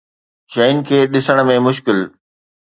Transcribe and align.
شين 0.53 0.75
کي 0.87 0.99
ڏسڻ 1.11 1.37
۾ 1.51 1.55
مشڪل 1.67 1.99